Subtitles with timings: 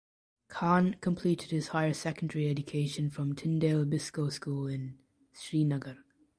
[0.47, 4.97] Khan completed his Higher Secondary education from Tyndale Biscoe School in
[5.31, 5.97] Srinagar.